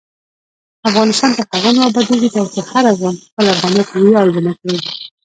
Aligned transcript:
افغانستان 0.89 1.31
تر 1.37 1.45
هغو 1.53 1.69
نه 1.75 1.81
ابادیږي، 1.89 2.29
ترڅو 2.35 2.59
هر 2.71 2.83
افغان 2.93 3.13
په 3.19 3.23
خپل 3.29 3.45
افغانیت 3.53 3.87
ویاړ 3.91 4.27
ونه 4.31 4.53
کړي. 4.59 4.77